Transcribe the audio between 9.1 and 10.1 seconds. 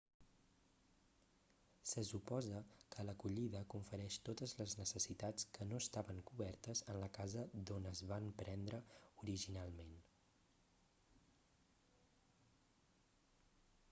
originalment